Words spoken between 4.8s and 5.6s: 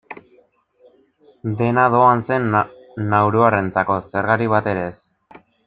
ez.